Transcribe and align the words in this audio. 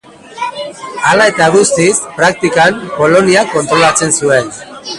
Hala 1.09 1.27
eta 1.33 1.49
guztiz, 1.57 1.93
praktikan, 2.17 2.81
Poloniak 2.97 3.53
kontrolatzen 3.59 4.17
zuen. 4.21 4.51